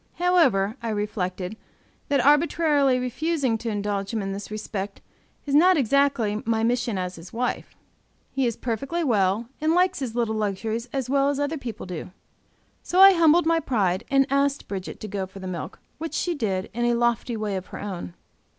[0.15, 1.55] However, I reflected,
[2.09, 4.99] that arbitrarily refusing to indulge him in this respect
[5.45, 7.75] is not exactly my mission as his wife;
[8.31, 12.09] he is perfectly well, and likes his little luxuries as well as other people do.
[12.81, 16.33] So I humbled my pride and asked Bridget to go for the milk, which she
[16.33, 18.15] did, in a lofty way of her own.